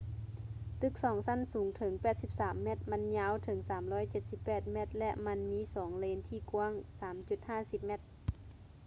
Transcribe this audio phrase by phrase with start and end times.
[0.81, 1.93] ຕຶກສອງຊັ້ນສູງເຖິງ
[2.27, 3.57] 83 ແມັດ ມັນຍາວເຖິງ
[4.15, 6.73] 378 ແມັດ ແລະ ມັນມີສອງເລນທີ່ກວ້າງ
[7.29, 8.01] 3.50 ແມັດ